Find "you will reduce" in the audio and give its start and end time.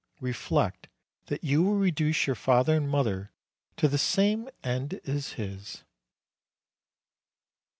1.43-2.25